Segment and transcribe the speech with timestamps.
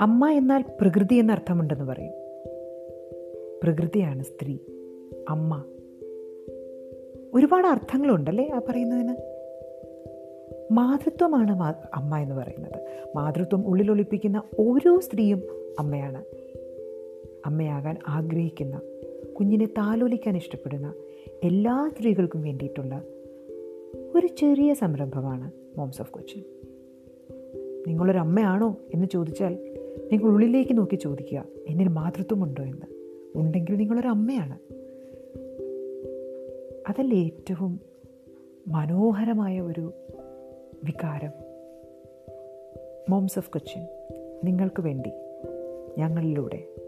[0.00, 2.12] അമ്മ എന്നാൽ പ്രകൃതി എന്നർത്ഥമുണ്ടെന്ന് പറയും.
[3.62, 4.58] പ്രകൃതിയാണ് സ്ത്രീ
[5.28, 5.64] അമ്മ.
[7.34, 9.16] ഒരുപാട് അർത്ഥങ്ങളുണ്ടല്ലേ ആ പറയുന്നതിന്?
[10.72, 11.62] മാതൃത്വമാണ്
[11.94, 13.06] അമ്മ എന്ന് പറയുന്നത്.
[13.16, 15.42] മാതൃത്വം ഉള്ളിലൊളിപ്പിക്കുന്ന ഓരോ സ്ത്രീയും
[15.78, 16.24] അമ്മയാണ്.
[17.46, 18.80] അമ്മയാകാൻ ആഗ്രഹിക്കുന്ന
[19.38, 20.94] കുഞ്ഞിനെ താലോലിക്കാൻ ഇഷ്ടപ്പെടുന്ന
[21.44, 23.02] എല്ലാ സ്ത്രീകൾക്കും വേണ്ടിയിട്ടുള്ള
[24.14, 26.42] ഒരു ചെറിയ സംരംഭമാണ് മോംസ് ഓഫ് കൊച്ചിൻ.
[27.88, 29.67] നിങ്ങളൊരമ്മയാണോ എന്ന് ചോദിച്ചാൽ
[30.12, 32.86] നിങ്ങൾ ഉള്ളിലേക്ക് നോക്കി ചോദിക്കുക എന്നിൽ മാതൃത്വമുണ്ടോ എന്ന്?
[33.34, 34.58] ഉണ്ടെങ്കിൽ നിങ്ങളൊരു അമ്മയാണ്.
[36.88, 37.80] അതല്ലേ ഏറ്റവും
[38.68, 39.92] മനോഹരമായ ഒരു
[40.84, 41.30] വികാരം?
[43.10, 43.86] മോംസ് ഓഫ് കൊച്ചിൻ
[44.44, 45.10] നിങ്ങൾക്ക് വേണ്ടി
[45.98, 46.87] ഞങ്ങളിലൂടെ.